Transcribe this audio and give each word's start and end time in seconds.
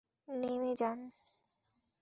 নেমে 0.27 0.71
যান। 0.75 0.99